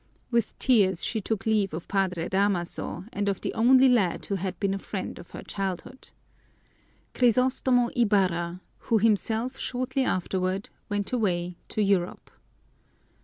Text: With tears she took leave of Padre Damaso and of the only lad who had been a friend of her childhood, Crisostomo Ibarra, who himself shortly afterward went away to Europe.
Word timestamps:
With 0.31 0.57
tears 0.57 1.05
she 1.05 1.21
took 1.21 1.45
leave 1.45 1.75
of 1.75 1.87
Padre 1.87 2.27
Damaso 2.27 3.05
and 3.13 3.29
of 3.29 3.39
the 3.41 3.53
only 3.53 3.87
lad 3.87 4.25
who 4.25 4.33
had 4.33 4.59
been 4.59 4.73
a 4.73 4.79
friend 4.79 5.19
of 5.19 5.29
her 5.29 5.43
childhood, 5.43 6.09
Crisostomo 7.13 7.91
Ibarra, 7.95 8.61
who 8.79 8.97
himself 8.97 9.59
shortly 9.59 10.03
afterward 10.03 10.71
went 10.89 11.13
away 11.13 11.57
to 11.67 11.83
Europe. 11.83 12.31